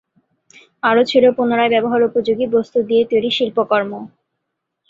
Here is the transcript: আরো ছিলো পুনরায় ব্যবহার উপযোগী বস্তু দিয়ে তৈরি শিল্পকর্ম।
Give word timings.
আরো 0.83 1.01
ছিলো 1.05 1.27
পুনরায় 1.37 1.73
ব্যবহার 1.73 2.01
উপযোগী 2.09 2.45
বস্তু 2.55 2.77
দিয়ে 2.89 3.03
তৈরি 3.11 3.29
শিল্পকর্ম। 3.37 3.91